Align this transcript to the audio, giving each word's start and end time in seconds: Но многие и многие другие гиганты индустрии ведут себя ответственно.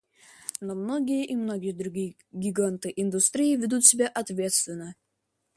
Но 0.61 0.73
многие 0.73 1.23
и 1.25 1.35
многие 1.35 1.73
другие 1.73 2.15
гиганты 2.31 2.91
индустрии 2.95 3.55
ведут 3.55 3.85
себя 3.85 4.07
ответственно. 4.07 4.95